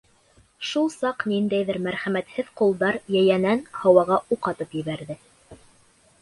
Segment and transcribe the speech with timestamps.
[0.67, 5.21] Шул саҡ ниндәйҙер мәрхәмәтһеҙ ҡулдар йәйәнән Һауаға уҡ атып ебәрҙе.